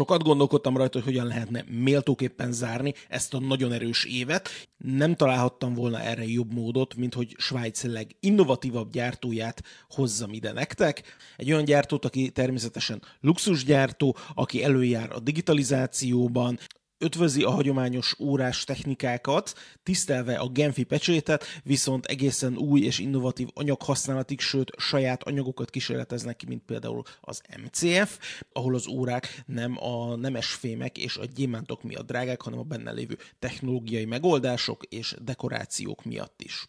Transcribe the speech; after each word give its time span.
Sokat 0.00 0.22
gondolkodtam 0.22 0.76
rajta, 0.76 0.98
hogy 0.98 1.06
hogyan 1.06 1.26
lehetne 1.26 1.64
méltóképpen 1.68 2.52
zárni 2.52 2.94
ezt 3.08 3.34
a 3.34 3.38
nagyon 3.40 3.72
erős 3.72 4.04
évet. 4.04 4.48
Nem 4.76 5.14
találhattam 5.14 5.74
volna 5.74 6.00
erre 6.00 6.26
jobb 6.26 6.52
módot, 6.52 6.94
mint 6.94 7.14
hogy 7.14 7.34
Svájc 7.38 7.82
leginnovatívabb 7.82 8.92
gyártóját 8.92 9.62
hozzam 9.88 10.32
ide 10.32 10.52
nektek. 10.52 11.02
Egy 11.36 11.52
olyan 11.52 11.64
gyártót, 11.64 12.04
aki 12.04 12.30
természetesen 12.30 13.02
luxusgyártó, 13.20 14.16
aki 14.34 14.64
előjár 14.64 15.12
a 15.12 15.20
digitalizációban, 15.20 16.58
ötvözi 17.00 17.42
a 17.42 17.50
hagyományos 17.50 18.14
órás 18.18 18.64
technikákat, 18.64 19.52
tisztelve 19.82 20.38
a 20.38 20.48
Genfi 20.48 20.84
pecsétet, 20.84 21.44
viszont 21.62 22.06
egészen 22.06 22.56
új 22.56 22.80
és 22.80 22.98
innovatív 22.98 23.48
anyaghasználatig, 23.54 24.40
sőt 24.40 24.70
saját 24.76 25.22
anyagokat 25.22 25.70
kísérleteznek 25.70 26.36
ki, 26.36 26.46
mint 26.46 26.62
például 26.62 27.02
az 27.20 27.42
MCF, 27.62 28.18
ahol 28.52 28.74
az 28.74 28.86
órák 28.86 29.42
nem 29.46 29.76
a 29.84 30.16
nemes 30.16 30.46
fémek 30.46 30.98
és 30.98 31.16
a 31.16 31.24
gyémántok 31.24 31.82
miatt 31.82 32.06
drágák, 32.06 32.42
hanem 32.42 32.58
a 32.58 32.62
benne 32.62 32.92
lévő 32.92 33.18
technológiai 33.38 34.04
megoldások 34.04 34.84
és 34.84 35.16
dekorációk 35.22 36.04
miatt 36.04 36.42
is. 36.42 36.68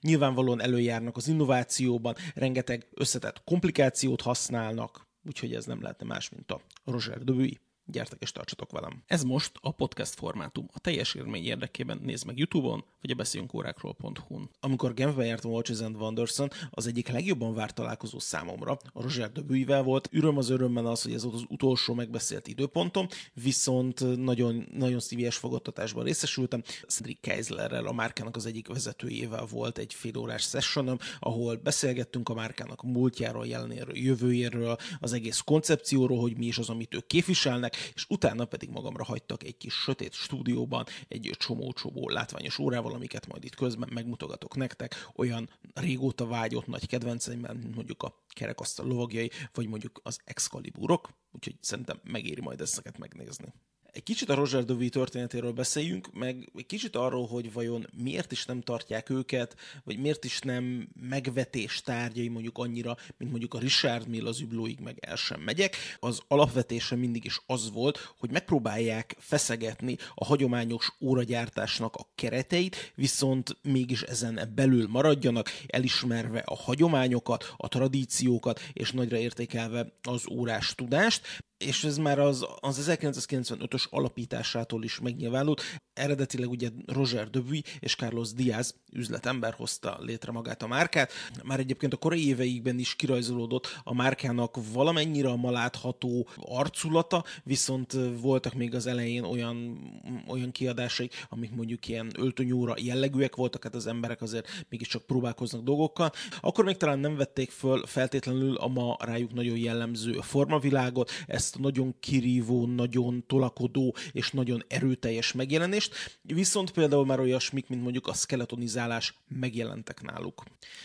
Nyilvánvalóan 0.00 0.62
előjárnak 0.62 1.16
az 1.16 1.28
innovációban, 1.28 2.14
rengeteg 2.34 2.86
összetett 2.94 3.44
komplikációt 3.44 4.20
használnak, 4.20 5.06
úgyhogy 5.26 5.54
ez 5.54 5.64
nem 5.64 5.82
lehetne 5.82 6.06
más, 6.06 6.28
mint 6.28 6.50
a 6.50 6.60
Roger 6.84 7.24
Debui. 7.24 7.60
Gyertek 7.86 8.22
és 8.22 8.32
tartsatok 8.32 8.70
velem. 8.70 9.02
Ez 9.06 9.22
most 9.22 9.52
a 9.60 9.70
podcast 9.70 10.14
formátum. 10.14 10.68
A 10.72 10.78
teljes 10.78 11.14
élmény 11.14 11.44
érdekében 11.44 12.00
nézd 12.02 12.26
meg 12.26 12.38
YouTube-on, 12.38 12.84
vagy 13.00 13.10
a 13.10 13.14
beszéljünkórákról.hu-n. 13.14 14.50
Amikor 14.60 14.94
Genfben 14.94 15.26
jártam 15.26 15.50
Watches 15.50 15.80
and 15.80 15.96
Wonderson, 15.96 16.50
az 16.70 16.86
egyik 16.86 17.08
legjobban 17.08 17.54
várt 17.54 17.74
találkozó 17.74 18.18
számomra 18.18 18.78
a 18.92 19.02
Roger 19.02 19.32
Debüivel 19.32 19.82
volt. 19.82 20.08
Üröm 20.12 20.36
az 20.36 20.48
örömben 20.48 20.86
az, 20.86 21.02
hogy 21.02 21.12
ez 21.12 21.22
volt 21.22 21.34
az 21.34 21.44
utolsó 21.48 21.94
megbeszélt 21.94 22.48
időpontom, 22.48 23.06
viszont 23.32 24.16
nagyon, 24.16 24.66
nagyon 24.72 25.00
szívélyes 25.00 25.36
fogadtatásban 25.36 26.04
részesültem. 26.04 26.62
Cedric 26.88 27.18
Keislerrel, 27.20 27.86
a 27.86 27.92
márkának 27.92 28.36
az 28.36 28.46
egyik 28.46 28.68
vezetőjével 28.68 29.46
volt 29.50 29.78
egy 29.78 29.94
félórás 29.94 30.42
sessionom, 30.42 30.98
ahol 31.20 31.56
beszélgettünk 31.56 32.28
a 32.28 32.34
márkának 32.34 32.82
múltjáról, 32.82 33.46
jelenéről, 33.46 33.96
jövőjéről, 33.96 34.76
az 35.00 35.12
egész 35.12 35.40
koncepcióról, 35.40 36.20
hogy 36.20 36.36
mi 36.36 36.46
is 36.46 36.58
az, 36.58 36.68
amit 36.68 36.94
ők 36.94 37.06
képviselnek, 37.06 37.81
és 37.94 38.06
utána 38.08 38.44
pedig 38.44 38.68
magamra 38.70 39.04
hagytak 39.04 39.44
egy 39.44 39.56
kis 39.56 39.74
sötét 39.74 40.12
stúdióban 40.12 40.84
egy 41.08 41.30
csomó-csomó 41.38 42.08
látványos 42.08 42.58
órával, 42.58 42.92
amiket 42.92 43.26
majd 43.26 43.44
itt 43.44 43.54
közben 43.54 43.88
megmutogatok 43.92 44.56
nektek, 44.56 45.10
olyan 45.16 45.50
régóta 45.74 46.26
vágyott 46.26 46.66
nagy 46.66 46.86
kedvenceimmel, 46.86 47.54
mint 47.54 47.74
mondjuk 47.74 48.02
a 48.02 48.24
kerekasztal 48.28 48.86
lovagjai, 48.86 49.30
vagy 49.52 49.68
mondjuk 49.68 50.00
az 50.02 50.18
Excaliburok, 50.24 51.08
úgyhogy 51.32 51.56
szerintem 51.60 52.00
megéri 52.04 52.40
majd 52.40 52.60
ezeket 52.60 52.98
megnézni. 52.98 53.52
Egy 53.92 54.02
kicsit 54.02 54.28
a 54.28 54.34
Roger 54.34 54.64
Dovey 54.64 54.88
történetéről 54.88 55.52
beszéljünk, 55.52 56.12
meg 56.12 56.50
egy 56.56 56.66
kicsit 56.66 56.96
arról, 56.96 57.26
hogy 57.26 57.52
vajon 57.52 57.86
miért 58.02 58.32
is 58.32 58.44
nem 58.44 58.60
tartják 58.60 59.10
őket, 59.10 59.56
vagy 59.84 59.98
miért 59.98 60.24
is 60.24 60.38
nem 60.38 60.88
megvetés 61.00 61.80
tárgyai 61.80 62.28
mondjuk 62.28 62.58
annyira, 62.58 62.96
mint 63.16 63.30
mondjuk 63.30 63.54
a 63.54 63.58
Richard 63.58 64.08
Mill 64.08 64.26
az 64.26 64.40
üblóig 64.40 64.80
meg 64.80 64.98
el 65.00 65.16
sem 65.16 65.40
megyek. 65.40 65.76
Az 65.98 66.20
alapvetése 66.28 66.96
mindig 66.96 67.24
is 67.24 67.40
az 67.46 67.70
volt, 67.70 68.14
hogy 68.18 68.30
megpróbálják 68.30 69.16
feszegetni 69.18 69.96
a 70.14 70.24
hagyományos 70.24 70.92
óragyártásnak 71.00 71.94
a 71.96 72.08
kereteit, 72.14 72.92
viszont 72.94 73.56
mégis 73.62 74.02
ezen 74.02 74.52
belül 74.54 74.86
maradjanak, 74.88 75.50
elismerve 75.66 76.38
a 76.38 76.56
hagyományokat, 76.56 77.54
a 77.56 77.68
tradíciókat, 77.68 78.60
és 78.72 78.90
nagyra 78.90 79.16
értékelve 79.16 79.92
az 80.02 80.28
órás 80.30 80.74
tudást 80.74 81.42
és 81.62 81.84
ez 81.84 81.96
már 81.96 82.18
az, 82.18 82.46
az 82.60 82.88
1995-ös 82.90 83.88
alapításától 83.88 84.84
is 84.84 85.00
megnyilvánult. 85.00 85.62
Eredetileg 85.92 86.50
ugye 86.50 86.68
Roger 86.86 87.30
Debui 87.30 87.62
és 87.80 87.94
Carlos 87.94 88.32
Diaz 88.32 88.74
üzletember 88.92 89.54
hozta 89.54 89.98
létre 90.00 90.32
magát 90.32 90.62
a 90.62 90.66
márkát. 90.66 91.12
Már 91.44 91.58
egyébként 91.58 91.92
a 91.92 91.96
korai 91.96 92.26
éveikben 92.26 92.78
is 92.78 92.94
kirajzolódott 92.94 93.80
a 93.84 93.94
márkának 93.94 94.58
valamennyire 94.72 95.28
a 95.28 95.36
malátható 95.36 96.28
arculata, 96.36 97.24
viszont 97.44 97.96
voltak 98.20 98.54
még 98.54 98.74
az 98.74 98.86
elején 98.86 99.24
olyan, 99.24 99.78
olyan 100.26 100.50
kiadásai, 100.50 101.10
amik 101.28 101.50
mondjuk 101.50 101.88
ilyen 101.88 102.10
öltönyóra 102.16 102.74
jellegűek 102.78 103.36
voltak, 103.36 103.64
hát 103.64 103.74
az 103.74 103.86
emberek 103.86 104.22
azért 104.22 104.64
mégiscsak 104.68 105.02
próbálkoznak 105.02 105.62
dolgokkal. 105.62 106.10
Akkor 106.40 106.64
még 106.64 106.76
talán 106.76 106.98
nem 106.98 107.16
vették 107.16 107.50
föl 107.50 107.86
feltétlenül 107.86 108.56
a 108.56 108.68
ma 108.68 108.96
rájuk 109.00 109.32
nagyon 109.32 109.56
jellemző 109.56 110.12
formavilágot, 110.20 111.10
ezt 111.26 111.51
nagyon 111.58 111.94
kirívó, 112.00 112.66
nagyon 112.66 113.24
tolakodó 113.26 113.96
és 114.12 114.30
nagyon 114.30 114.64
erőteljes 114.68 115.32
megjelenést, 115.32 116.18
viszont 116.22 116.70
például 116.70 117.06
már 117.06 117.20
olyasmik, 117.20 117.68
mint 117.68 117.82
mondjuk 117.82 118.06
a 118.06 118.12
skeletonizálás 118.12 119.14
megjelentek 119.28 120.02
náluk. 120.02 120.42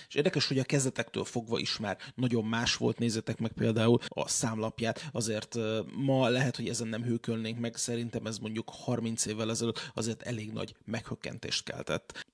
És 0.08 0.16
érdekes, 0.16 0.48
hogy 0.48 0.60
a 0.60 0.64
kezdetektől 0.64 1.24
fogva 1.24 1.60
is 1.60 1.78
már 1.78 1.98
nagyon 2.16 2.46
más 2.46 2.76
volt, 2.76 3.00
nézzetek 3.00 3.40
meg 3.40 3.52
például 3.52 4.00
a 4.08 4.28
számlapját, 4.28 5.10
azért 5.12 5.58
ma 5.96 6.30
lehet, 6.30 6.56
hogy 6.56 6.70
ezen 6.70 6.88
nem 6.88 7.04
hőkölnénk 7.04 7.60
meg, 7.60 7.76
szerintem 7.76 8.26
ez 8.26 8.38
mondjuk 8.38 8.70
30 8.70 9.26
évvel 9.26 9.50
ezelőtt 9.50 9.92
azért 9.94 10.22
elég 10.22 10.52
nagy 10.52 10.76
meghökkentést 10.86 11.64
keltett 11.64 12.26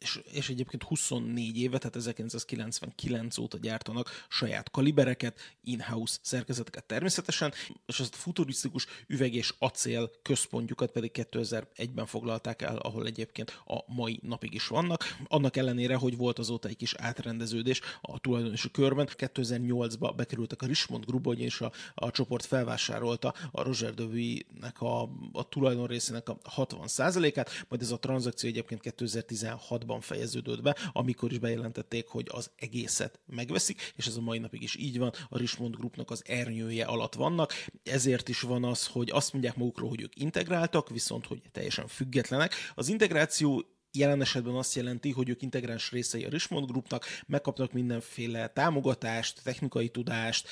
és, 0.00 0.20
és 0.32 0.48
egyébként 0.48 0.82
24 0.82 1.58
éve, 1.58 1.78
tehát 1.78 1.96
1999 1.96 3.38
óta 3.38 3.58
gyártanak 3.58 4.26
saját 4.28 4.70
kalibereket, 4.70 5.38
in-house 5.64 6.18
szerkezeteket 6.22 6.84
természetesen, 6.84 7.52
és 7.86 8.00
ezt 8.00 8.14
a 8.14 8.16
futurisztikus 8.16 8.86
üveg 9.06 9.34
és 9.34 9.54
acél 9.58 10.10
központjukat 10.22 10.90
pedig 10.90 11.10
2001-ben 11.14 12.06
foglalták 12.06 12.62
el, 12.62 12.76
ahol 12.76 13.06
egyébként 13.06 13.62
a 13.66 13.92
mai 13.92 14.20
napig 14.22 14.54
is 14.54 14.66
vannak. 14.66 15.16
Annak 15.28 15.56
ellenére, 15.56 15.94
hogy 15.94 16.16
volt 16.16 16.38
azóta 16.38 16.68
egy 16.68 16.76
kis 16.76 16.94
átrendeződés 16.94 17.80
a 18.00 18.18
tulajdonosi 18.18 18.70
körben, 18.70 19.08
2008-ba 19.16 20.12
bekerültek 20.16 20.62
a 20.62 20.66
Richmond 20.66 21.04
Group, 21.04 21.34
és 21.34 21.60
a, 21.60 21.72
a 21.94 22.10
csoport 22.10 22.44
felvásárolta 22.44 23.34
a 23.50 23.62
Roger 23.62 23.94
Dewey-nek 23.94 24.80
a, 24.80 25.02
a 25.32 25.48
tulajdon 25.48 25.86
részének 25.86 26.28
a 26.28 26.38
60%-át, 26.56 27.66
majd 27.68 27.82
ez 27.82 27.90
a 27.90 27.98
tranzakció 27.98 28.48
egyébként 28.48 28.80
2016 28.80 29.88
ban 29.90 30.00
fejeződött 30.00 30.62
be, 30.62 30.76
amikor 30.92 31.32
is 31.32 31.38
bejelentették, 31.38 32.06
hogy 32.06 32.26
az 32.30 32.50
egészet 32.56 33.20
megveszik, 33.26 33.92
és 33.96 34.06
ez 34.06 34.16
a 34.16 34.20
mai 34.20 34.38
napig 34.38 34.62
is 34.62 34.76
így 34.76 34.98
van, 34.98 35.12
a 35.28 35.38
Richmond 35.38 35.76
Groupnak 35.76 36.10
az 36.10 36.22
ernyője 36.26 36.84
alatt 36.84 37.14
vannak, 37.14 37.52
ezért 37.82 38.28
is 38.28 38.40
van 38.40 38.64
az, 38.64 38.86
hogy 38.86 39.10
azt 39.10 39.32
mondják 39.32 39.56
magukról, 39.56 39.88
hogy 39.88 40.02
ők 40.02 40.20
integráltak, 40.20 40.88
viszont 40.88 41.26
hogy 41.26 41.42
teljesen 41.52 41.86
függetlenek. 41.86 42.54
Az 42.74 42.88
integráció 42.88 43.64
jelen 43.92 44.20
esetben 44.20 44.54
azt 44.54 44.74
jelenti, 44.74 45.10
hogy 45.10 45.28
ők 45.28 45.42
integráns 45.42 45.90
részei 45.90 46.24
a 46.24 46.28
Richmond 46.28 46.66
Groupnak, 46.66 47.04
megkapnak 47.26 47.72
mindenféle 47.72 48.48
támogatást, 48.48 49.40
technikai 49.42 49.88
tudást, 49.88 50.48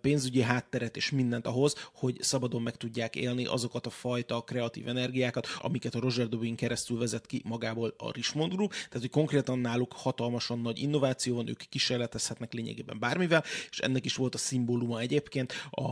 pénzügyi 0.00 0.40
hátteret 0.40 0.96
és 0.96 1.10
mindent 1.10 1.46
ahhoz, 1.46 1.74
hogy 1.92 2.16
szabadon 2.20 2.62
meg 2.62 2.76
tudják 2.76 3.16
élni 3.16 3.44
azokat 3.46 3.86
a 3.86 3.90
fajta 3.90 4.40
kreatív 4.40 4.88
energiákat, 4.88 5.46
amiket 5.58 5.94
a 5.94 6.00
Roger 6.00 6.28
Dubin 6.28 6.56
keresztül 6.56 6.98
vezet 6.98 7.26
ki 7.26 7.42
magából 7.44 7.94
a 7.96 8.12
Richmond 8.12 8.52
Group, 8.52 8.70
tehát 8.70 8.92
hogy 8.92 9.10
konkrétan 9.10 9.58
náluk 9.58 9.92
hatalmasan 9.92 10.60
nagy 10.60 10.78
innováció 10.78 11.34
van, 11.34 11.48
ők 11.48 11.62
kísérletezhetnek 11.68 12.52
lényegében 12.52 12.98
bármivel, 12.98 13.44
és 13.70 13.78
ennek 13.78 14.04
is 14.04 14.16
volt 14.16 14.34
a 14.34 14.38
szimbóluma 14.38 15.00
egyébként 15.00 15.52
a 15.70 15.88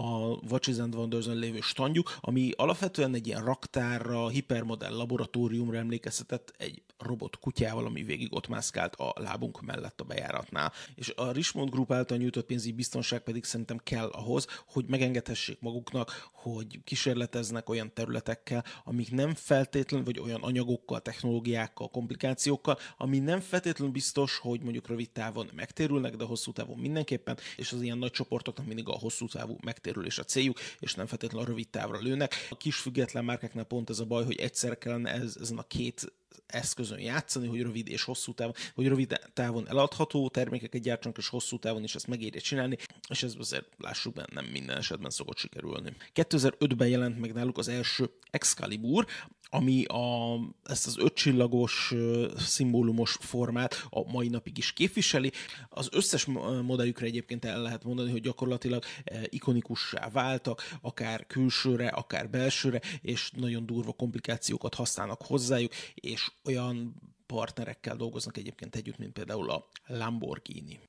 Watches 0.50 0.78
and 0.78 0.94
wonders 0.94 1.26
lévő 1.26 1.60
standjuk, 1.60 2.18
ami 2.20 2.50
alapvetően 2.56 3.14
egy 3.14 3.26
ilyen 3.26 3.44
raktárra, 3.44 4.28
hipermodell 4.28 4.92
laboratóriumra 4.92 5.78
emlékeztetett 5.78 6.54
egy 6.58 6.79
robot 6.98 7.38
kutyával, 7.38 7.86
ami 7.86 8.02
végig 8.02 8.34
ott 8.34 8.48
mászkált 8.48 8.94
a 8.94 9.12
lábunk 9.16 9.60
mellett 9.60 10.00
a 10.00 10.04
bejáratnál. 10.04 10.72
És 10.94 11.12
a 11.16 11.32
Richmond 11.32 11.70
Group 11.70 11.92
által 11.92 12.18
nyújtott 12.18 12.46
pénzügyi 12.46 12.72
biztonság 12.72 13.20
pedig 13.20 13.44
szerintem 13.44 13.78
kell 13.84 14.08
ahhoz, 14.08 14.46
hogy 14.66 14.84
megengedhessék 14.88 15.60
maguknak, 15.60 16.28
hogy 16.32 16.80
kísérleteznek 16.84 17.68
olyan 17.68 17.92
területekkel, 17.92 18.64
amik 18.84 19.10
nem 19.10 19.34
feltétlenül, 19.34 20.06
vagy 20.06 20.18
olyan 20.18 20.42
anyagokkal, 20.42 21.00
technológiákkal, 21.00 21.88
komplikációkkal, 21.88 22.78
ami 22.96 23.18
nem 23.18 23.40
feltétlenül 23.40 23.92
biztos, 23.92 24.38
hogy 24.38 24.62
mondjuk 24.62 24.88
rövid 24.88 25.10
távon 25.10 25.50
megtérülnek, 25.54 26.16
de 26.16 26.24
hosszú 26.24 26.52
távon 26.52 26.78
mindenképpen, 26.78 27.38
és 27.56 27.72
az 27.72 27.82
ilyen 27.82 27.98
nagy 27.98 28.10
csoportoknak 28.10 28.66
mindig 28.66 28.88
a 28.88 28.92
hosszú 28.92 29.26
távú 29.26 29.56
megtérülés 29.64 30.18
a 30.18 30.24
céljuk, 30.24 30.58
és 30.78 30.94
nem 30.94 31.06
feltétlenül 31.06 31.46
a 31.46 31.48
rövid 31.48 31.68
távra 31.68 31.98
lőnek. 31.98 32.34
A 32.50 32.56
kis 32.56 32.76
független 32.76 33.24
márkáknál 33.24 33.64
pont 33.64 33.90
ez 33.90 33.98
a 33.98 34.04
baj, 34.04 34.24
hogy 34.24 34.36
egyszer 34.36 34.78
kellene 34.78 35.12
ez, 35.12 35.36
ezen 35.40 35.58
a 35.58 35.62
két 35.62 36.12
eszközön 36.46 37.00
játszani, 37.00 37.46
hogy 37.46 37.62
rövid 37.62 37.88
és 37.88 38.02
hosszú 38.02 38.34
távon, 38.34 38.54
hogy 38.74 38.86
rövid 38.86 39.20
távon 39.32 39.68
eladható 39.68 40.28
termékeket 40.28 40.82
gyártsanak, 40.82 41.18
és 41.18 41.28
hosszú 41.28 41.58
távon 41.58 41.82
is 41.82 41.94
ezt 41.94 42.06
megérje 42.06 42.40
csinálni, 42.40 42.76
és 43.08 43.22
ez 43.22 43.34
azért 43.38 43.66
lássuk 43.78 44.14
benne, 44.14 44.28
nem 44.32 44.44
minden 44.44 44.76
esetben 44.76 45.10
szokott 45.10 45.36
sikerülni. 45.36 45.92
2005-ben 46.14 46.88
jelent 46.88 47.18
meg 47.18 47.32
náluk 47.32 47.58
az 47.58 47.68
első 47.68 48.10
Excalibur, 48.30 49.06
ami 49.50 49.84
a, 49.84 50.34
ezt 50.64 50.86
az 50.86 50.98
ötcsillagos 50.98 51.94
szimbólumos 52.36 53.16
formát 53.20 53.86
a 53.90 54.10
mai 54.10 54.28
napig 54.28 54.58
is 54.58 54.72
képviseli. 54.72 55.32
Az 55.68 55.88
összes 55.92 56.24
modellükre 56.62 57.06
egyébként 57.06 57.44
el 57.44 57.62
lehet 57.62 57.84
mondani, 57.84 58.10
hogy 58.10 58.20
gyakorlatilag 58.20 58.84
ikonikussá 59.24 60.08
váltak, 60.08 60.78
akár 60.80 61.26
külsőre, 61.26 61.88
akár 61.88 62.30
belsőre, 62.30 62.80
és 63.00 63.30
nagyon 63.36 63.66
durva 63.66 63.92
komplikációkat 63.92 64.74
használnak 64.74 65.22
hozzájuk, 65.22 65.72
és 65.94 66.30
olyan 66.44 66.94
partnerekkel 67.26 67.96
dolgoznak 67.96 68.36
egyébként 68.36 68.76
együtt, 68.76 68.98
mint 68.98 69.12
például 69.12 69.50
a 69.50 69.68
Lamborghini. 69.86 70.80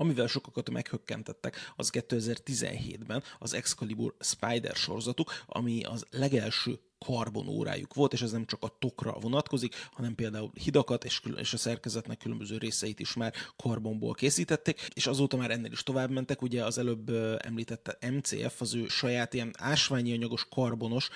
Amivel 0.00 0.26
sokakat 0.26 0.70
meghökkentettek, 0.70 1.72
az 1.76 1.90
2017-ben 1.92 3.22
az 3.38 3.54
Excalibur 3.54 4.14
Spider 4.20 4.74
sorozatuk, 4.74 5.32
ami 5.46 5.82
az 5.82 6.06
legelső 6.10 6.80
karbonórájuk 6.98 7.94
volt, 7.94 8.12
és 8.12 8.22
ez 8.22 8.32
nem 8.32 8.46
csak 8.46 8.62
a 8.62 8.76
tokra 8.78 9.16
vonatkozik, 9.20 9.74
hanem 9.92 10.14
például 10.14 10.50
hidakat 10.54 11.04
és, 11.04 11.22
és 11.36 11.52
a 11.52 11.56
szerkezetnek 11.56 12.18
különböző 12.18 12.58
részeit 12.58 13.00
is 13.00 13.14
már 13.14 13.34
karbonból 13.56 14.14
készítették, 14.14 14.88
és 14.94 15.06
azóta 15.06 15.36
már 15.36 15.50
ennél 15.50 15.72
is 15.72 15.82
tovább 15.82 16.10
mentek, 16.10 16.42
ugye 16.42 16.64
az 16.64 16.78
előbb 16.78 17.10
említette 17.38 18.10
MCF, 18.10 18.60
az 18.60 18.74
ő 18.74 18.88
saját 18.88 19.34
ilyen 19.34 19.54
ásványi 19.58 20.12
anyagos 20.12 20.46
karbonos 20.50 21.08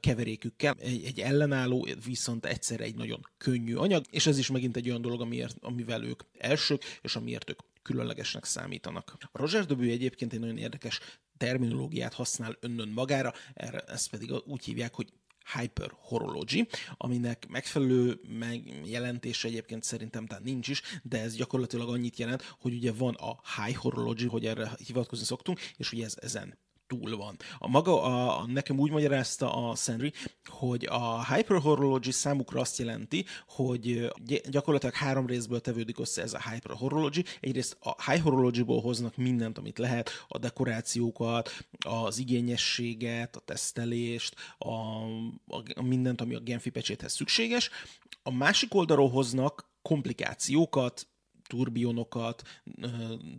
keverékükkel, 0.00 0.74
egy, 0.78 1.04
egy 1.04 1.20
ellenálló, 1.20 1.88
viszont 2.04 2.46
egyszer 2.46 2.80
egy 2.80 2.94
nagyon 2.94 3.20
könnyű 3.38 3.74
anyag, 3.74 4.04
és 4.10 4.26
ez 4.26 4.38
is 4.38 4.50
megint 4.50 4.76
egy 4.76 4.88
olyan 4.88 5.02
dolog, 5.02 5.20
amiért, 5.20 5.56
amivel 5.60 6.04
ők 6.04 6.22
elsők, 6.38 6.82
és 7.02 7.16
amiért 7.16 7.50
ők 7.50 7.58
különlegesnek 7.82 8.44
számítanak. 8.44 9.16
A 9.20 9.38
Roger 9.38 9.66
Dobű 9.66 9.90
egyébként 9.90 10.32
egy 10.32 10.40
nagyon 10.40 10.58
érdekes 10.58 11.00
terminológiát 11.36 12.14
használ 12.14 12.56
önnön 12.60 12.88
magára, 12.88 13.32
erre 13.54 13.78
ezt 13.78 14.10
pedig 14.10 14.32
úgy 14.44 14.64
hívják, 14.64 14.94
hogy 14.94 15.12
hyperhorology, 15.58 16.68
aminek 16.96 17.46
megfelelő 17.48 18.20
megjelentése 18.38 19.48
egyébként 19.48 19.82
szerintem 19.82 20.26
tehát 20.26 20.44
nincs 20.44 20.68
is, 20.68 20.82
de 21.02 21.20
ez 21.20 21.34
gyakorlatilag 21.34 21.88
annyit 21.88 22.18
jelent, 22.18 22.54
hogy 22.60 22.74
ugye 22.74 22.92
van 22.92 23.14
a 23.14 23.40
high 23.56 23.76
horology, 23.76 24.26
hogy 24.26 24.46
erre 24.46 24.70
hivatkozni 24.86 25.24
szoktunk, 25.24 25.60
és 25.76 25.92
ugye 25.92 26.04
ez 26.04 26.16
ezen 26.20 26.58
túl 26.92 27.16
van. 27.16 27.36
A 27.58 27.68
maga, 27.68 28.02
a, 28.02 28.46
nekem 28.46 28.78
úgy 28.78 28.90
magyarázta 28.90 29.68
a 29.68 29.74
Sandry, 29.74 30.12
hogy 30.44 30.86
a 30.90 31.34
hyperhorology 31.34 32.12
számukra 32.12 32.60
azt 32.60 32.78
jelenti, 32.78 33.24
hogy 33.46 34.12
gyakorlatilag 34.50 34.94
három 34.94 35.26
részből 35.26 35.60
tevődik 35.60 35.98
össze 35.98 36.22
ez 36.22 36.34
a 36.34 36.50
hyperhorology. 36.50 37.24
Egyrészt 37.40 37.76
a 37.80 38.10
high 38.10 38.22
horology-ból 38.22 38.80
hoznak 38.80 39.16
mindent, 39.16 39.58
amit 39.58 39.78
lehet, 39.78 40.10
a 40.28 40.38
dekorációkat, 40.38 41.64
az 41.78 42.18
igényességet, 42.18 43.36
a 43.36 43.40
tesztelést, 43.40 44.34
a, 44.58 44.68
a 45.74 45.82
mindent, 45.82 46.20
ami 46.20 46.34
a 46.34 46.40
Genfi 46.40 46.70
pecséthez 46.70 47.12
szükséges. 47.12 47.70
A 48.22 48.32
másik 48.32 48.74
oldalról 48.74 49.10
hoznak 49.10 49.70
komplikációkat, 49.82 51.06
turbionokat, 51.48 52.42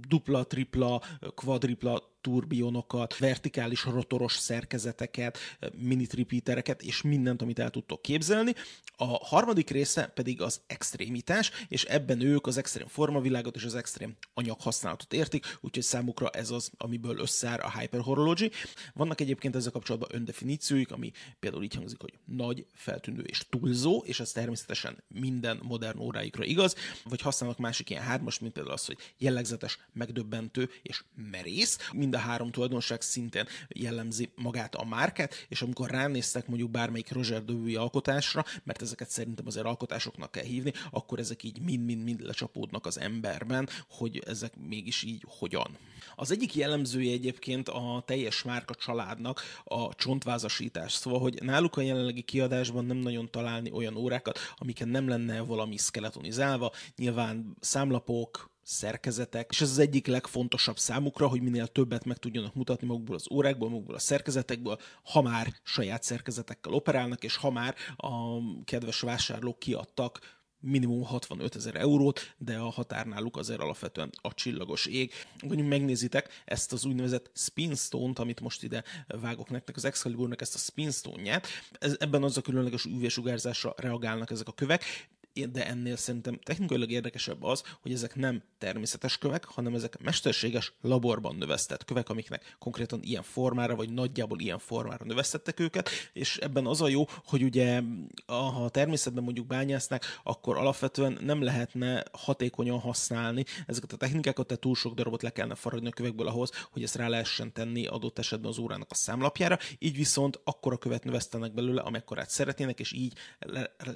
dupla, 0.08 0.44
tripla, 0.44 1.02
kvadripla 1.36 2.13
turbionokat, 2.24 3.18
vertikális 3.18 3.84
rotoros 3.84 4.34
szerkezeteket, 4.34 5.38
mini 5.78 6.08
repeatereket 6.16 6.82
és 6.82 7.02
mindent, 7.02 7.42
amit 7.42 7.60
el 7.60 7.70
tudtok 7.70 8.02
képzelni. 8.02 8.54
A 8.96 9.06
harmadik 9.06 9.70
része 9.70 10.08
pedig 10.08 10.42
az 10.42 10.62
extrémitás, 10.68 11.52
és 11.68 11.84
ebben 11.84 12.22
ők 12.22 12.48
az 12.48 12.58
extrém 12.58 12.88
formavilágot 12.88 13.56
és 13.56 13.64
az 13.64 13.76
extrém 13.76 14.16
anyaghasználatot 14.34 15.14
értik, 15.14 15.58
úgyhogy 15.62 15.84
számukra 15.84 16.30
ez 16.30 16.50
az, 16.50 16.72
amiből 16.78 17.20
összeáll 17.20 17.60
a 17.60 17.80
hyperhorology. 17.80 18.52
Vannak 18.94 19.22
egyébként 19.22 19.56
ezzel 19.56 19.72
kapcsolatban 19.72 20.10
öndefinícióik, 20.14 20.92
ami 20.92 21.12
például 21.40 21.64
így 21.64 21.76
hangzik, 21.76 22.02
hogy 22.02 22.14
nagy, 22.26 22.66
feltűnő 22.74 23.22
és 23.22 23.46
túlzó, 23.50 24.04
és 24.06 24.20
ez 24.20 24.32
természetesen 24.32 25.04
minden 25.08 25.60
modern 25.64 26.00
óráikra 26.00 26.44
igaz, 26.44 26.76
vagy 27.04 27.22
használnak 27.22 27.58
másik 27.58 27.90
ilyen 27.90 28.04
hármas, 28.04 28.40
mint 28.40 28.54
például 28.54 28.76
az, 28.76 28.86
hogy 28.86 28.98
jellegzetes, 29.18 29.78
megdöbbentő 29.94 30.70
és 30.82 31.04
merész. 31.32 31.78
Mind 31.94 32.13
mind 32.14 32.26
a 32.26 32.30
három 32.30 32.52
tulajdonság 32.52 33.02
szintén 33.02 33.46
jellemzi 33.68 34.30
magát 34.36 34.76
a 34.76 34.86
márkát, 34.86 35.46
és 35.50 35.62
amikor 35.62 35.90
ránéztek 35.90 36.48
mondjuk 36.48 36.72
bármelyik 36.72 37.12
Roger 37.12 37.44
Dewey 37.46 37.76
alkotásra, 37.76 38.46
mert 38.64 38.82
ezeket 38.82 39.10
szerintem 39.10 39.48
azért 39.48 39.66
alkotásoknak 39.66 40.32
kell 40.32 40.44
hívni, 40.44 40.74
akkor 40.92 41.20
ezek 41.20 41.44
így 41.44 41.62
mind-mind-mind 41.62 42.22
lecsapódnak 42.22 42.86
az 42.86 43.00
emberben, 43.00 43.70
hogy 43.90 44.24
ezek 44.26 44.54
mégis 44.68 45.04
így 45.04 45.26
hogyan. 45.28 45.78
Az 46.16 46.32
egyik 46.32 46.56
jellemzője 46.56 47.12
egyébként 47.12 47.70
a 47.70 48.04
teljes 48.06 48.44
márka 48.44 48.76
családnak 48.76 49.42
a 49.64 49.96
csontvázasítás, 49.96 50.94
szóval, 50.94 51.20
hogy 51.20 51.44
náluk 51.44 51.78
a 51.78 51.82
jelenlegi 51.82 52.22
kiadásban 52.22 52.86
nem 52.86 52.98
nagyon 52.98 53.32
találni 53.32 53.72
olyan 53.72 53.96
órákat, 53.96 54.40
amiken 54.56 54.88
nem 54.88 55.08
lenne 55.08 55.42
valami 55.42 55.78
skeletonizálva, 55.78 56.72
nyilván 56.96 57.56
számlapok, 57.60 58.53
szerkezetek, 58.64 59.50
és 59.50 59.62
ez 59.62 59.70
az 59.70 59.78
egyik 59.78 60.08
legfontosabb 60.08 60.78
számukra, 60.78 61.28
hogy 61.28 61.42
minél 61.42 61.68
többet 61.68 62.06
meg 62.06 62.18
tudjanak 62.18 62.56
mutatni 62.56 62.88
magukból 62.88 63.16
az 63.16 63.32
órákból, 63.32 63.70
magukból 63.70 63.96
a 63.96 64.00
szerkezetekből, 64.00 64.80
ha 65.04 65.22
már 65.22 65.54
saját 65.64 66.04
szerkezetekkel 66.04 66.74
operálnak, 66.74 67.24
és 67.24 67.36
ha 67.36 67.52
már 67.52 67.76
a 67.96 68.38
kedves 68.64 69.00
vásárlók 69.00 69.60
kiadtak 69.60 70.42
minimum 70.64 71.04
65 71.04 71.56
ezer 71.56 71.76
eurót, 71.76 72.36
de 72.38 72.58
a 72.58 72.70
határ 72.70 73.06
náluk 73.06 73.38
azért 73.38 73.60
alapvetően 73.60 74.10
a 74.22 74.34
csillagos 74.34 74.86
ég. 74.86 75.12
Mondjuk 75.42 75.68
megnézitek 75.68 76.42
ezt 76.46 76.74
az 76.74 76.86
úgynevezett 76.86 77.32
spinstone-t, 77.34 78.20
amit 78.20 78.40
most 78.40 78.64
ide 78.64 78.84
vágok 79.08 79.50
nektek, 79.50 79.76
az 79.76 79.86
Excaliburnak 79.86 80.42
ezt 80.42 80.56
a 80.56 80.58
spinstone-ját. 80.58 81.48
Ez, 81.80 81.96
ebben 82.00 82.24
az 82.24 82.38
a 82.38 82.42
különleges 82.42 82.86
UV-sugárzásra 82.86 83.74
reagálnak 83.78 84.32
ezek 84.32 84.48
a 84.48 84.52
kövek, 84.52 85.10
de 85.34 85.68
ennél 85.68 85.96
szerintem 85.96 86.40
technikailag 86.44 86.92
érdekesebb 86.92 87.44
az, 87.44 87.64
hogy 87.82 87.92
ezek 87.92 88.16
nem 88.16 88.44
természetes 88.58 89.18
kövek, 89.18 89.46
hanem 89.46 89.74
ezek 89.74 90.02
mesterséges 90.02 90.74
laborban 90.82 91.36
növesztett 91.36 91.86
kövek, 91.86 92.10
amiknek 92.10 92.56
konkrétan 92.60 93.00
ilyen 93.04 93.24
formára, 93.24 93.76
vagy 93.76 93.94
nagyjából 93.94 94.40
ilyen 94.40 94.60
formára 94.60 95.06
növesztettek 95.06 95.60
őket, 95.60 95.90
és 96.14 96.38
ebben 96.38 96.66
az 96.66 96.82
a 96.82 96.88
jó, 96.88 97.06
hogy 97.26 97.44
ugye 97.44 97.82
ha 98.26 98.64
a 98.64 98.70
természetben 98.70 99.24
mondjuk 99.24 99.48
bányásznak, 99.48 100.04
akkor 100.24 100.58
alapvetően 100.58 101.18
nem 101.22 101.42
lehetne 101.42 102.04
hatékonyan 102.12 102.80
használni 102.80 103.46
ezeket 103.68 103.94
a 103.94 103.98
technikákat, 103.98 104.48
tehát 104.48 104.62
túl 104.62 104.76
sok 104.76 104.94
darabot 104.94 105.22
le 105.22 105.30
kellene 105.30 105.56
faragni 105.56 105.88
a 105.88 105.92
kövekből 105.92 106.28
ahhoz, 106.28 106.52
hogy 106.72 106.84
ezt 106.84 106.96
rá 106.96 107.08
lehessen 107.08 107.54
tenni 107.54 107.86
adott 107.86 108.20
esetben 108.20 108.52
az 108.52 108.58
órának 108.58 108.92
a 108.92 108.96
számlapjára, 108.96 109.58
így 109.80 109.96
viszont 109.96 110.40
akkora 110.44 110.78
követ 110.78 111.04
növesztenek 111.04 111.54
belőle, 111.54 111.82
amekkorát 111.82 112.30
szeretnének, 112.30 112.80
és 112.80 112.92
így 112.92 113.14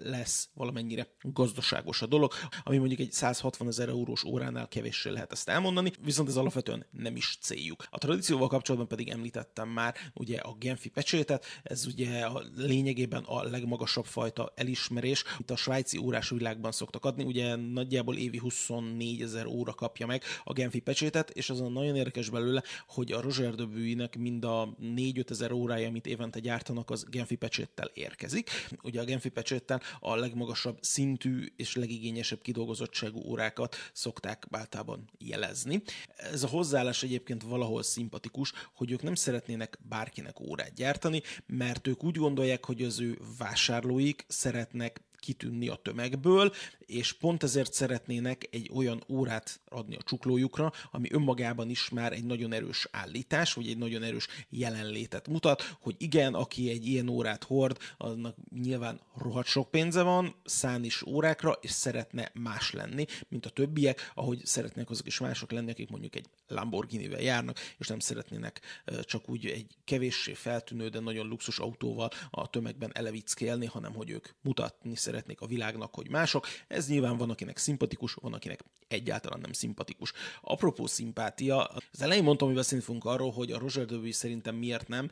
lesz 0.04 0.50
valamennyire 0.54 1.08
gazdaságos 1.34 2.02
a 2.02 2.06
dolog, 2.06 2.34
ami 2.64 2.78
mondjuk 2.78 3.00
egy 3.00 3.12
160 3.12 3.68
ezer 3.68 3.90
eurós 3.90 4.24
óránál 4.24 4.68
kevéssé 4.68 5.10
lehet 5.10 5.32
ezt 5.32 5.50
elmondani, 5.50 5.92
viszont 6.04 6.30
ez 6.30 6.36
alapvetően 6.36 6.86
nem 6.92 7.16
is 7.16 7.38
céljuk. 7.42 7.86
A 7.90 7.98
tradícióval 7.98 8.48
kapcsolatban 8.48 8.88
pedig 8.90 9.10
említettem 9.10 9.70
már 9.70 9.96
ugye 10.14 10.38
a 10.38 10.56
Genfi 10.60 10.90
pecsétet, 10.90 11.46
ez 11.64 11.86
ugye 11.86 12.26
a 12.26 12.44
lényegében 12.56 13.24
a 13.24 13.44
legmagasabb 13.44 14.06
fajta 14.06 14.54
elismerés, 14.56 15.24
itt 15.38 15.52
a 15.52 15.56
svájci 15.56 15.98
órás 15.98 16.30
világban 16.30 16.72
szoktak 16.72 17.06
adni, 17.06 17.24
ugye 17.24 17.56
nagyjából 17.56 18.16
évi 18.18 18.38
24 18.38 19.22
ezer 19.22 19.46
óra 19.46 19.74
kapja 19.74 20.06
meg 20.06 20.24
a 20.44 20.54
Genfi 20.54 20.80
pecsétet, 20.80 21.30
és 21.30 21.50
azon 21.50 21.72
nagyon 21.72 21.96
érdekes 21.96 22.30
belőle, 22.30 22.64
hogy 22.88 23.12
a 23.12 23.22
Roger 23.22 23.56
de 23.56 23.64
Buy-nek 23.64 24.18
mind 24.18 24.44
a 24.44 24.76
4-5 24.82 25.30
ezer 25.30 25.52
órája, 25.52 25.88
amit 25.88 26.08
évente 26.08 26.40
gyártanak, 26.40 26.90
az 26.90 27.06
Genfi 27.10 27.36
pecséttel 27.36 27.92
érkezik. 27.94 28.50
Ugye 28.84 29.02
a 29.02 29.04
Genfi 29.04 29.30
pecséttel 29.30 29.82
a 30.00 30.16
legmagasabb 30.16 30.78
szint 30.82 31.17
szintű 31.22 31.46
és 31.56 31.76
legigényesebb 31.76 32.42
kidolgozottságú 32.42 33.20
órákat 33.20 33.76
szokták 33.94 34.48
általában 34.52 35.10
jelezni. 35.18 35.82
Ez 36.16 36.44
a 36.44 36.48
hozzáállás 36.48 37.04
egyébként 37.04 37.44
valahol 37.44 37.84
szimpatikus, 37.84 38.54
hogy 38.76 38.92
ők 38.92 39.02
nem 39.02 39.16
szeretnének 39.16 39.80
bárkinek 39.90 40.40
órát 40.40 40.74
gyártani, 40.74 41.22
mert 41.46 41.88
ők 41.88 42.04
úgy 42.04 42.18
gondolják, 42.18 42.66
hogy 42.66 42.84
az 42.84 43.00
ő 43.00 43.20
vásárlóik 43.38 44.26
szeretnek 44.28 45.02
kitűnni 45.20 45.68
a 45.68 45.76
tömegből, 45.76 46.52
és 46.88 47.14
pont 47.14 47.44
ezért 47.44 47.74
szeretnének 47.74 48.48
egy 48.52 48.70
olyan 48.74 49.04
órát 49.10 49.60
adni 49.66 49.96
a 49.96 50.04
csuklójukra, 50.04 50.72
ami 50.92 51.12
önmagában 51.12 51.70
is 51.70 51.90
már 51.90 52.14
egy 52.14 52.24
nagyon 52.24 52.54
erős 52.54 52.88
állítás, 52.92 53.54
vagy 53.54 53.68
egy 53.68 53.78
nagyon 53.78 54.04
erős 54.04 54.28
jelenlétet 54.50 55.28
mutat, 55.28 55.76
hogy 55.82 55.96
igen, 55.98 56.34
aki 56.34 56.70
egy 56.70 56.88
ilyen 56.88 57.08
órát 57.08 57.44
hord, 57.44 57.78
annak 57.98 58.36
nyilván 58.62 59.00
rohadt 59.18 59.48
sok 59.48 59.72
pénze 59.72 60.02
van, 60.02 60.36
szán 60.46 60.84
is 60.84 61.04
órákra, 61.06 61.58
és 61.62 61.72
szeretne 61.72 62.32
más 62.34 62.72
lenni, 62.72 63.06
mint 63.28 63.46
a 63.46 63.50
többiek, 63.50 64.12
ahogy 64.16 64.46
szeretnék 64.46 64.90
azok 64.90 65.08
is 65.08 65.20
mások 65.20 65.52
lenni, 65.52 65.72
akik 65.72 65.90
mondjuk 65.90 66.16
egy 66.16 66.26
Lamborghini-vel 66.48 67.22
járnak, 67.22 67.58
és 67.78 67.88
nem 67.88 68.00
szeretnének 68.00 68.62
csak 69.02 69.30
úgy 69.30 69.46
egy 69.46 69.78
kevéssé 69.84 70.34
feltűnő, 70.34 70.88
de 70.88 71.00
nagyon 71.00 71.28
luxus 71.28 71.60
autóval 71.60 72.10
a 72.30 72.50
tömegben 72.50 72.92
elevickélni, 72.94 73.66
hanem 73.66 73.94
hogy 73.94 74.10
ők 74.10 74.28
mutatni 74.42 74.96
szeretnék 74.96 75.42
a 75.42 75.48
világnak, 75.48 75.96
hogy 75.96 76.10
mások. 76.10 76.48
Ez 76.78 76.88
nyilván 76.88 77.18
van, 77.18 77.30
akinek 77.30 77.58
szimpatikus, 77.58 78.14
van, 78.14 78.34
akinek 78.34 78.64
egyáltalán 78.88 79.40
nem 79.40 79.54
szimpatikus. 79.54 80.14
Apropó 80.42 80.86
szimpátia, 80.86 81.64
az 81.66 82.02
elején 82.02 82.24
mondtam, 82.24 82.48
hogy 82.48 82.58
beszélni 82.58 82.84
fogunk 82.84 83.06
arról, 83.06 83.32
hogy 83.32 83.52
a 83.52 83.60
Roger 83.60 83.86
Dewey 83.86 84.12
szerintem 84.12 84.56
miért 84.56 84.88
nem, 84.88 85.10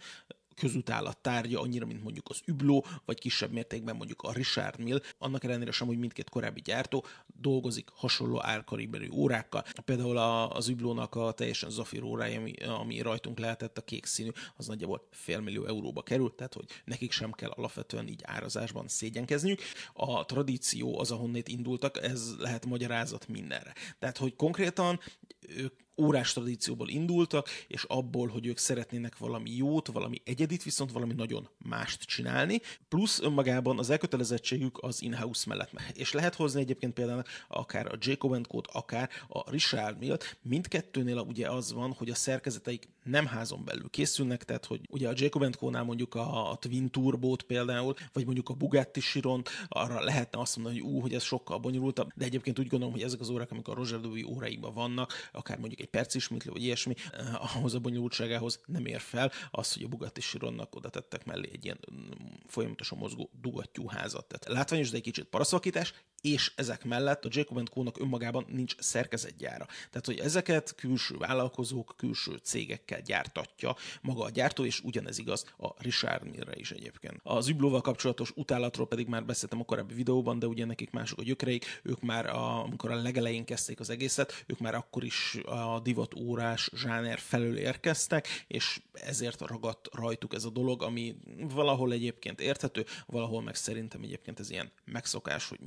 közutálat 0.55 1.17
tárgya, 1.17 1.61
annyira, 1.61 1.85
mint 1.85 2.03
mondjuk 2.03 2.29
az 2.29 2.41
Übló, 2.45 2.85
vagy 3.05 3.19
kisebb 3.19 3.51
mértékben 3.51 3.95
mondjuk 3.95 4.21
a 4.21 4.31
Richard 4.31 4.79
Mill, 4.79 5.01
annak 5.17 5.43
ellenére 5.43 5.71
sem, 5.71 5.87
hogy 5.87 5.97
mindkét 5.97 6.29
korábbi 6.29 6.61
gyártó 6.61 7.05
dolgozik 7.27 7.89
hasonló 7.93 8.43
árkaliberű 8.43 9.09
órákkal. 9.09 9.63
Például 9.85 10.17
az 10.51 10.67
Üblónak 10.67 11.15
a 11.15 11.31
teljesen 11.31 11.69
zafír 11.69 12.03
órája, 12.03 12.39
ami, 12.39 12.53
ami 12.53 13.01
rajtunk 13.01 13.39
lehetett, 13.39 13.77
a 13.77 13.81
kék 13.81 14.05
színű, 14.05 14.29
az 14.55 14.67
nagyjából 14.67 15.07
félmillió 15.11 15.65
euróba 15.65 16.01
került, 16.01 16.33
tehát 16.33 16.53
hogy 16.53 16.65
nekik 16.85 17.11
sem 17.11 17.31
kell 17.31 17.49
alapvetően 17.49 18.07
így 18.07 18.21
árazásban 18.23 18.87
szégyenkezniük. 18.87 19.61
A 19.93 20.25
tradíció 20.25 20.99
az, 20.99 21.11
ahonnét 21.11 21.47
indultak, 21.47 22.03
ez 22.03 22.35
lehet 22.37 22.65
magyarázat 22.65 23.27
mindenre. 23.27 23.73
Tehát, 23.99 24.17
hogy 24.17 24.35
konkrétan 24.35 24.99
ők 25.39 25.83
órás 25.97 26.33
tradícióból 26.33 26.89
indultak, 26.89 27.49
és 27.67 27.83
abból, 27.83 28.27
hogy 28.27 28.45
ők 28.45 28.57
szeretnének 28.57 29.17
valami 29.17 29.55
jót, 29.55 29.87
valami 29.87 30.21
egyedit, 30.23 30.63
viszont 30.63 30.91
valami 30.91 31.13
nagyon 31.13 31.49
mást 31.57 32.03
csinálni, 32.03 32.61
plusz 32.87 33.19
önmagában 33.19 33.79
az 33.79 33.89
elkötelezettségük 33.89 34.77
az 34.81 35.01
in-house 35.01 35.43
mellett. 35.47 35.71
És 35.93 36.13
lehet 36.13 36.35
hozni 36.35 36.61
egyébként 36.61 36.93
például 36.93 37.23
akár 37.47 37.85
a 37.85 37.97
Jacob 37.99 38.47
Co-t, 38.47 38.67
akár 38.71 39.09
a 39.27 39.51
Richard 39.51 39.97
Mill-t, 39.99 40.37
mindkettőnél 40.41 41.17
ugye 41.17 41.49
az 41.49 41.73
van, 41.73 41.93
hogy 41.93 42.09
a 42.09 42.15
szerkezeteik 42.15 42.87
nem 43.05 43.25
házon 43.25 43.65
belül 43.65 43.89
készülnek, 43.89 44.43
tehát 44.43 44.65
hogy 44.65 44.81
ugye 44.89 45.09
a 45.09 45.13
Jacob 45.15 45.55
Co-nál 45.55 45.83
mondjuk 45.83 46.15
a, 46.15 46.51
a 46.51 46.55
Twin 46.55 46.89
Turbo-t 46.89 47.43
például, 47.43 47.93
vagy 48.13 48.25
mondjuk 48.25 48.49
a 48.49 48.53
Bugatti 48.53 48.99
Chiron, 48.99 49.41
arra 49.67 50.03
lehetne 50.03 50.39
azt 50.39 50.55
mondani, 50.55 50.79
hogy 50.79 50.91
ú, 50.91 50.99
hogy 50.99 51.13
ez 51.13 51.23
sokkal 51.23 51.57
bonyolultabb, 51.57 52.11
de 52.15 52.25
egyébként 52.25 52.59
úgy 52.59 52.67
gondolom, 52.67 52.93
hogy 52.93 53.03
ezek 53.03 53.19
az 53.19 53.29
órák, 53.29 53.51
amik 53.51 53.67
a 53.67 53.73
Roger 53.73 53.99
Duby 53.99 54.23
óráiban 54.23 54.73
vannak, 54.73 55.13
akár 55.31 55.57
mondjuk 55.57 55.79
egy 55.79 55.89
perc 55.89 56.15
ismétlő, 56.15 56.51
vagy 56.51 56.63
ilyesmi, 56.63 56.93
eh, 57.11 57.55
ahhoz 57.55 57.73
a 57.73 57.79
bonyolultságához 57.79 58.59
nem 58.65 58.85
ér 58.85 58.99
fel 58.99 59.31
az, 59.51 59.73
hogy 59.73 59.83
a 59.83 59.87
Bugatti 59.87 60.21
Chironnak 60.21 60.75
oda 60.75 60.89
tettek 60.89 61.25
mellé 61.25 61.49
egy 61.53 61.65
ilyen 61.65 61.79
mm, 61.91 62.09
folyamatosan 62.47 62.97
mozgó 62.97 63.29
dugattyúházat. 63.41 64.25
Tehát 64.25 64.57
látványos, 64.57 64.89
de 64.89 64.97
egy 64.97 65.03
kicsit 65.03 65.25
paraszvakítás, 65.25 65.93
és 66.25 66.51
ezek 66.55 66.83
mellett 66.83 67.25
a 67.25 67.29
Jacob 67.31 67.69
Co-nak 67.69 67.99
önmagában 67.99 68.45
nincs 68.47 68.75
szerkezetgyára. 68.79 69.65
Tehát, 69.65 70.05
hogy 70.05 70.19
ezeket 70.19 70.75
külső 70.75 71.17
vállalkozók, 71.17 71.93
külső 71.97 72.39
cégekkel 72.43 73.01
gyártatja 73.01 73.75
maga 74.01 74.23
a 74.23 74.29
gyártó, 74.29 74.65
és 74.65 74.79
ugyanez 74.79 75.17
igaz 75.17 75.45
a 75.57 75.67
Richard 75.77 76.23
Millre 76.29 76.55
is 76.55 76.71
egyébként. 76.71 77.19
Az 77.23 77.47
Üblóval 77.47 77.81
kapcsolatos 77.81 78.31
utálatról 78.35 78.87
pedig 78.87 79.07
már 79.07 79.25
beszéltem 79.25 79.59
a 79.59 79.63
korábbi 79.63 79.93
videóban, 79.93 80.39
de 80.39 80.47
ugye 80.47 80.65
nekik 80.65 80.91
mások 80.91 81.19
a 81.19 81.23
gyökereik, 81.23 81.79
ők 81.83 82.01
már 82.01 82.25
a, 82.25 82.63
amikor 82.63 82.91
a 82.91 82.95
legelején 82.95 83.45
kezdték 83.45 83.79
az 83.79 83.89
egészet, 83.89 84.43
ők 84.45 84.59
már 84.59 84.75
akkor 84.75 85.03
is 85.03 85.37
a 85.45 85.79
divat 85.79 86.13
órás 86.13 86.69
zsáner 86.75 87.19
felől 87.19 87.57
érkeztek, 87.57 88.27
és 88.47 88.81
ezért 88.93 89.41
ragadt 89.41 89.87
rajtuk 89.91 90.33
ez 90.33 90.43
a 90.43 90.49
dolog, 90.49 90.83
ami 90.83 91.15
valahol 91.37 91.91
egyébként 91.91 92.41
érthető, 92.41 92.85
valahol 93.05 93.41
meg 93.41 93.55
szerintem 93.55 94.01
egyébként 94.01 94.39
ez 94.39 94.49
ilyen 94.49 94.71
megszokás, 94.85 95.47
hogy 95.47 95.59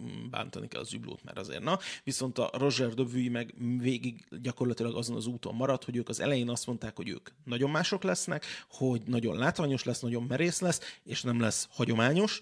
bántani 0.49 0.69
kell 0.69 0.81
az 0.81 0.93
üblót, 0.93 1.25
mert 1.25 1.39
azért 1.39 1.63
na. 1.63 1.79
Viszont 2.05 2.39
a 2.39 2.51
Roger 2.53 2.95
Dövüi 2.95 3.29
meg 3.29 3.55
végig 3.79 4.25
gyakorlatilag 4.43 4.97
azon 4.97 5.17
az 5.17 5.27
úton 5.27 5.55
maradt, 5.55 5.85
hogy 5.85 5.97
ők 5.97 6.09
az 6.09 6.21
elején 6.21 6.49
azt 6.49 6.67
mondták, 6.67 6.97
hogy 6.97 7.09
ők 7.09 7.29
nagyon 7.45 7.71
mások 7.71 8.03
lesznek, 8.03 8.45
hogy 8.71 9.03
nagyon 9.07 9.37
látványos 9.37 9.85
lesz, 9.85 10.01
nagyon 10.01 10.23
merész 10.23 10.61
lesz, 10.61 10.81
és 11.05 11.23
nem 11.23 11.41
lesz 11.41 11.69
hagyományos, 11.71 12.41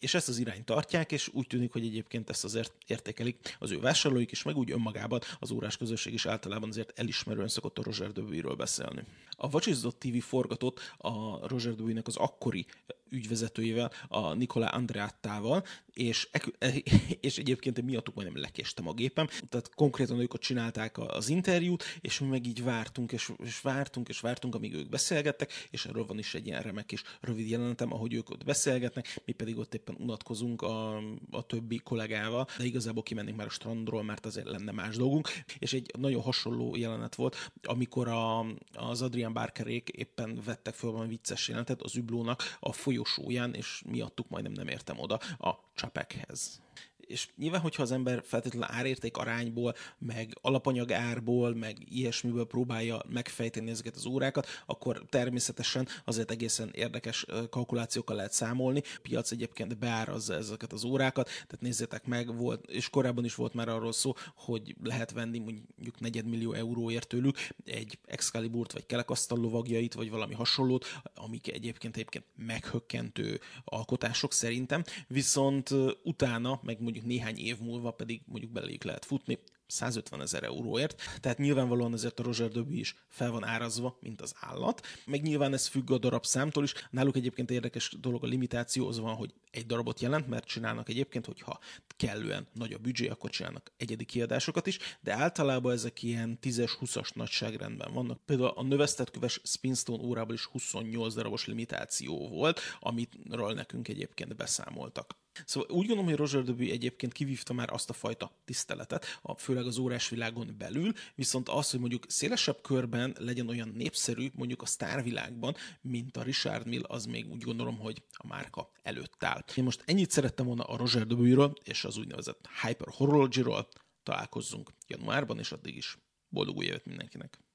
és 0.00 0.14
ezt 0.14 0.28
az 0.28 0.38
irányt 0.38 0.64
tartják, 0.64 1.12
és 1.12 1.28
úgy 1.32 1.46
tűnik, 1.46 1.72
hogy 1.72 1.84
egyébként 1.84 2.30
ezt 2.30 2.44
azért 2.44 2.72
értékelik 2.86 3.56
az 3.58 3.70
ő 3.70 3.80
vásárlóik 3.80 4.30
is, 4.30 4.42
meg 4.42 4.56
úgy 4.56 4.70
önmagában 4.70 5.20
az 5.38 5.50
órás 5.50 5.76
közösség 5.76 6.12
is 6.12 6.26
általában 6.26 6.68
azért 6.68 6.98
elismerően 6.98 7.48
szokott 7.48 7.78
a 7.78 7.82
Roger 7.82 8.12
Dewey-ről 8.12 8.54
beszélni. 8.54 9.02
A 9.30 9.48
Watches 9.52 9.78
TV 9.98 10.16
forgatott 10.16 10.94
a 10.98 11.46
Roger 11.48 11.74
Dewey-nek 11.74 12.06
az 12.06 12.16
akkori 12.16 12.66
ügyvezetőjével, 13.10 13.92
a 14.08 14.32
Nikolá 14.32 14.68
Andreattával, 14.68 15.64
és, 15.92 16.28
és 17.20 17.38
egyébként 17.38 17.82
miattuk 17.82 18.14
majdnem 18.14 18.40
lekéstem 18.40 18.88
a 18.88 18.92
gépem. 18.92 19.26
Tehát 19.26 19.74
konkrétan 19.74 20.20
ők 20.20 20.34
ott 20.34 20.40
csinálták 20.40 20.98
az 20.98 21.28
interjút, 21.28 21.84
és 22.00 22.18
mi 22.18 22.26
meg 22.26 22.46
így 22.46 22.62
vártunk, 22.62 23.12
és, 23.12 23.32
és 23.44 23.60
vártunk, 23.60 24.08
és 24.08 24.20
vártunk, 24.20 24.54
amíg 24.54 24.74
ők 24.74 24.88
beszélgettek, 24.88 25.52
és 25.70 25.86
erről 25.86 26.06
van 26.06 26.18
is 26.18 26.34
egy 26.34 26.46
ilyen 26.46 26.62
remek 26.62 26.92
és 26.92 27.02
rövid 27.20 27.48
jelenetem, 27.48 27.92
ahogy 27.92 28.14
ők 28.14 28.30
ott 28.30 28.44
beszélgetnek, 28.44 29.20
mi 29.24 29.32
pedig 29.32 29.58
ott 29.58 29.74
éppen 29.88 30.02
unatkozunk 30.02 30.62
a, 30.62 30.96
a 31.30 31.42
többi 31.46 31.78
kollégával, 31.78 32.46
de 32.58 32.64
igazából 32.64 33.02
kimennénk 33.02 33.36
már 33.36 33.46
a 33.46 33.50
strandról, 33.50 34.02
mert 34.02 34.26
azért 34.26 34.46
lenne 34.46 34.72
más 34.72 34.96
dolgunk, 34.96 35.28
és 35.58 35.72
egy 35.72 35.90
nagyon 35.98 36.22
hasonló 36.22 36.76
jelenet 36.76 37.14
volt, 37.14 37.50
amikor 37.62 38.08
a, 38.08 38.46
az 38.72 39.02
Adrian 39.02 39.32
Barkerék 39.32 39.88
éppen 39.88 40.40
vettek 40.44 40.74
föl 40.74 40.90
valami 40.90 41.08
vicces 41.08 41.48
jelenetet 41.48 41.82
az 41.82 41.96
üblónak 41.96 42.42
a 42.60 42.72
folyosóján, 42.72 43.54
és 43.54 43.82
miattuk 43.86 44.28
majdnem 44.28 44.52
nem 44.52 44.68
értem 44.68 44.98
oda 44.98 45.18
a 45.38 45.54
csapekhez 45.74 46.60
és 47.08 47.28
nyilván, 47.36 47.60
hogyha 47.60 47.82
az 47.82 47.92
ember 47.92 48.22
feltétlenül 48.24 48.68
árérték 48.70 49.16
arányból, 49.16 49.74
meg 49.98 50.38
alapanyag 50.40 50.92
árból, 50.92 51.54
meg 51.54 51.76
ilyesmiből 51.88 52.46
próbálja 52.46 53.02
megfejteni 53.08 53.70
ezeket 53.70 53.96
az 53.96 54.06
órákat, 54.06 54.46
akkor 54.66 55.02
természetesen 55.08 55.88
azért 56.04 56.30
egészen 56.30 56.70
érdekes 56.72 57.26
kalkulációkkal 57.50 58.16
lehet 58.16 58.32
számolni. 58.32 58.82
A 58.84 58.98
piac 59.02 59.30
egyébként 59.30 59.78
beárazza 59.78 60.34
ezeket 60.34 60.72
az 60.72 60.84
órákat, 60.84 61.26
tehát 61.26 61.60
nézzétek 61.60 62.06
meg, 62.06 62.36
volt, 62.36 62.70
és 62.70 62.88
korábban 62.90 63.24
is 63.24 63.34
volt 63.34 63.54
már 63.54 63.68
arról 63.68 63.92
szó, 63.92 64.14
hogy 64.34 64.76
lehet 64.82 65.12
venni 65.12 65.38
mondjuk 65.38 66.00
negyedmillió 66.00 66.52
euróért 66.52 67.08
tőlük 67.08 67.36
egy 67.64 67.98
Excaliburt, 68.06 68.72
vagy 68.72 68.86
kelekasztal 68.86 69.38
lovagjait, 69.38 69.94
vagy 69.94 70.10
valami 70.10 70.34
hasonlót, 70.34 70.86
amik 71.14 71.52
egyébként 71.52 71.96
egyébként 71.96 72.24
meghökkentő 72.36 73.40
alkotások 73.64 74.32
szerintem, 74.32 74.84
viszont 75.06 75.74
utána, 76.02 76.60
meg 76.62 76.80
mondjuk 76.80 76.97
néhány 77.04 77.38
év 77.38 77.58
múlva 77.58 77.90
pedig 77.90 78.22
mondjuk 78.26 78.52
beléjük 78.52 78.84
lehet 78.84 79.04
futni, 79.04 79.38
150 79.68 80.20
ezer 80.20 80.42
euróért, 80.42 81.02
tehát 81.20 81.38
nyilvánvalóan 81.38 81.92
ezért 81.92 82.20
a 82.20 82.22
Roger 82.22 82.48
Döbi 82.48 82.78
is 82.78 82.94
fel 83.08 83.30
van 83.30 83.44
árazva, 83.44 83.98
mint 84.00 84.20
az 84.20 84.34
állat, 84.40 84.86
meg 85.06 85.22
nyilván 85.22 85.52
ez 85.52 85.66
függ 85.66 85.90
a 85.90 85.98
darab 85.98 86.24
számtól 86.24 86.64
is. 86.64 86.74
Náluk 86.90 87.16
egyébként 87.16 87.50
érdekes 87.50 87.96
dolog 88.00 88.24
a 88.24 88.26
limitáció, 88.26 88.88
az 88.88 88.98
van, 88.98 89.14
hogy 89.14 89.34
egy 89.50 89.66
darabot 89.66 90.00
jelent, 90.00 90.28
mert 90.28 90.46
csinálnak 90.46 90.88
egyébként, 90.88 91.26
hogyha 91.26 91.58
kellően 91.96 92.48
nagy 92.52 92.72
a 92.72 92.78
büdzsé, 92.78 93.08
akkor 93.08 93.30
csinálnak 93.30 93.72
egyedi 93.76 94.04
kiadásokat 94.04 94.66
is, 94.66 94.78
de 95.00 95.12
általában 95.12 95.72
ezek 95.72 96.02
ilyen 96.02 96.38
10-es, 96.42 96.72
20-as 96.80 97.14
nagyságrendben 97.14 97.92
vannak. 97.92 98.24
Például 98.24 98.52
a 98.54 98.62
növesztetköves 98.62 99.40
Spinstone 99.44 100.02
órában 100.02 100.34
is 100.34 100.44
28 100.44 101.14
darabos 101.14 101.46
limitáció 101.46 102.28
volt, 102.28 102.60
amitről 102.80 103.52
nekünk 103.52 103.88
egyébként 103.88 104.36
beszámoltak. 104.36 105.16
Szóval 105.44 105.70
úgy 105.70 105.86
gondolom, 105.86 106.04
hogy 106.04 106.16
Roger 106.16 106.42
Deby 106.42 106.70
egyébként 106.70 107.12
kivívta 107.12 107.52
már 107.52 107.72
azt 107.72 107.90
a 107.90 107.92
fajta 107.92 108.30
tiszteletet, 108.44 109.18
a, 109.22 109.38
főleg 109.38 109.66
az 109.66 109.78
órásvilágon 109.78 110.54
belül, 110.58 110.92
viszont 111.14 111.48
az, 111.48 111.70
hogy 111.70 111.80
mondjuk 111.80 112.04
szélesebb 112.08 112.60
körben 112.62 113.16
legyen 113.18 113.48
olyan 113.48 113.72
népszerű, 113.74 114.28
mondjuk 114.34 114.62
a 114.62 114.66
sztárvilágban, 114.66 115.56
mint 115.80 116.16
a 116.16 116.22
Richard 116.22 116.66
Mill, 116.66 116.82
az 116.82 117.04
még 117.04 117.30
úgy 117.30 117.42
gondolom, 117.42 117.78
hogy 117.78 118.02
a 118.10 118.26
márka 118.26 118.70
előtt 118.82 119.24
áll. 119.24 119.44
Én 119.54 119.64
most 119.64 119.82
ennyit 119.84 120.10
szerettem 120.10 120.46
volna 120.46 120.62
a 120.62 120.76
Roger 120.76 121.06
Deby-ről 121.06 121.52
és 121.64 121.84
az 121.84 121.96
úgynevezett 121.96 122.48
Hyper 122.62 122.88
Horology-ról. 122.90 123.68
Találkozzunk 124.02 124.70
januárban, 124.86 125.38
és 125.38 125.52
addig 125.52 125.76
is 125.76 125.98
boldog 126.28 126.56
új 126.56 126.64
évet 126.64 126.84
mindenkinek! 126.84 127.47